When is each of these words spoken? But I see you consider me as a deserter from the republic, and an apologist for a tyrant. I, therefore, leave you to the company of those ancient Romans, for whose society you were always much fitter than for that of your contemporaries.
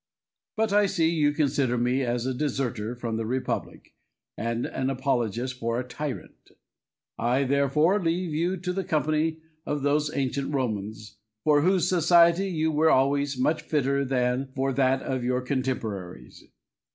But 0.57 0.73
I 0.73 0.87
see 0.87 1.11
you 1.11 1.31
consider 1.31 1.77
me 1.77 2.01
as 2.01 2.25
a 2.25 2.33
deserter 2.33 2.95
from 2.95 3.17
the 3.17 3.25
republic, 3.27 3.93
and 4.35 4.65
an 4.65 4.89
apologist 4.89 5.59
for 5.59 5.79
a 5.79 5.87
tyrant. 5.87 6.49
I, 7.19 7.43
therefore, 7.43 8.01
leave 8.01 8.33
you 8.33 8.57
to 8.57 8.73
the 8.73 8.83
company 8.83 9.41
of 9.63 9.83
those 9.83 10.11
ancient 10.17 10.55
Romans, 10.55 11.17
for 11.43 11.61
whose 11.61 11.87
society 11.87 12.49
you 12.49 12.71
were 12.71 12.89
always 12.89 13.37
much 13.37 13.61
fitter 13.61 14.03
than 14.03 14.47
for 14.55 14.73
that 14.73 15.03
of 15.03 15.23
your 15.23 15.41
contemporaries. 15.41 16.45